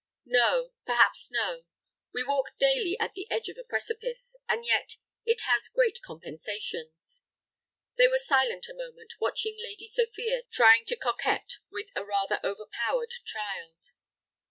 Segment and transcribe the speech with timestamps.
[0.25, 1.65] "No, perhaps no.
[2.11, 4.35] We walk daily at the edge of a precipice.
[4.49, 7.21] And yet it has great compensations."
[7.99, 13.11] They were silent a moment, watching Lady Sophia trying to coquet with a rather overpowered
[13.25, 13.91] child.